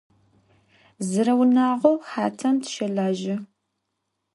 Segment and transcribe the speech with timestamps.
[1.09, 3.35] Zereunağou xatem tışelaje.